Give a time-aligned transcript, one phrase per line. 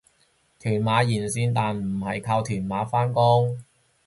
[0.59, 3.61] 屯馬沿線但唔係靠屯馬返工